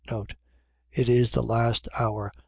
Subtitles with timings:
[0.91, 2.33] It is the last hour.